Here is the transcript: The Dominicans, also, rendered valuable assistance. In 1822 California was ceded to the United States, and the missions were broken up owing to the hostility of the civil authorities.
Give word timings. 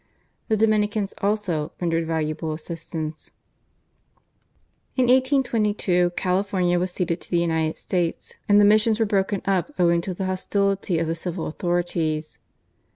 The 0.47 0.57
Dominicans, 0.57 1.13
also, 1.21 1.73
rendered 1.79 2.07
valuable 2.07 2.53
assistance. 2.53 3.29
In 4.95 5.03
1822 5.03 6.13
California 6.17 6.79
was 6.79 6.89
ceded 6.89 7.21
to 7.21 7.29
the 7.29 7.37
United 7.37 7.77
States, 7.77 8.33
and 8.49 8.59
the 8.59 8.65
missions 8.65 8.99
were 8.99 9.05
broken 9.05 9.43
up 9.45 9.71
owing 9.77 10.01
to 10.01 10.15
the 10.15 10.25
hostility 10.25 10.97
of 10.97 11.05
the 11.05 11.13
civil 11.13 11.45
authorities. 11.45 12.39